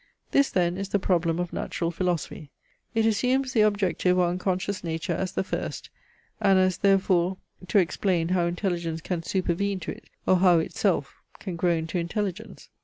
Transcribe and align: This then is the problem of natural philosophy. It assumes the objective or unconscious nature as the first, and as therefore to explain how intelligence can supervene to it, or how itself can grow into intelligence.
This 0.31 0.49
then 0.49 0.77
is 0.77 0.89
the 0.89 0.97
problem 0.97 1.37
of 1.37 1.53
natural 1.53 1.91
philosophy. 1.91 2.49
It 2.95 3.05
assumes 3.05 3.53
the 3.53 3.61
objective 3.61 4.17
or 4.17 4.29
unconscious 4.29 4.83
nature 4.83 5.13
as 5.13 5.33
the 5.33 5.43
first, 5.43 5.91
and 6.41 6.57
as 6.57 6.79
therefore 6.79 7.37
to 7.67 7.77
explain 7.77 8.29
how 8.29 8.47
intelligence 8.47 8.99
can 9.01 9.21
supervene 9.21 9.79
to 9.81 9.91
it, 9.91 10.05
or 10.25 10.37
how 10.37 10.57
itself 10.57 11.21
can 11.39 11.55
grow 11.55 11.73
into 11.75 11.99
intelligence. 11.99 12.69